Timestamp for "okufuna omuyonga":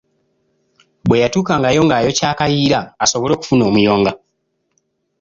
3.35-4.11